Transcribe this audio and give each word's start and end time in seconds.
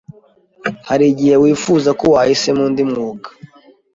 hari 0.87 1.05
igihe 1.11 1.35
wifuza 1.43 1.89
ko 1.99 2.05
wahisemo 2.13 2.61
undi 2.67 2.83
mwuga. 2.89 3.29